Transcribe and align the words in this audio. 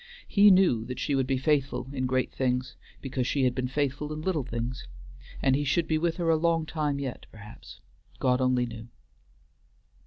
He 0.27 0.49
knew 0.49 0.83
that 0.85 0.97
she 0.97 1.13
would 1.13 1.27
be 1.27 1.37
faithful 1.37 1.87
in 1.93 2.07
great 2.07 2.31
things, 2.31 2.75
because 3.03 3.27
she 3.27 3.43
had 3.43 3.53
been 3.53 3.67
faithful 3.67 4.11
in 4.11 4.23
little 4.23 4.43
things, 4.43 4.87
and 5.43 5.55
he 5.55 5.63
should 5.63 5.87
be 5.87 5.99
with 5.99 6.17
her 6.17 6.31
a 6.31 6.37
long 6.37 6.65
time 6.65 6.97
yet, 6.99 7.27
perhaps. 7.31 7.81
God 8.17 8.41
only 8.41 8.65
knew. 8.65 8.87